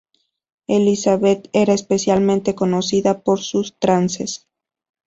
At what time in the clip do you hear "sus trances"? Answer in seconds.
3.43-4.47